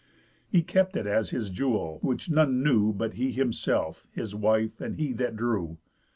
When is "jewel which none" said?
1.51-2.63